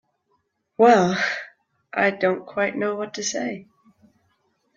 Well—I 1.95 2.09
don't 2.09 2.43
quite 2.47 2.75
know 2.75 2.95
what 2.95 3.13
to 3.13 3.23
say. 3.23 3.67